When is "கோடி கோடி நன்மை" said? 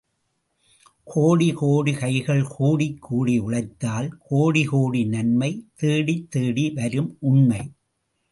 4.27-5.65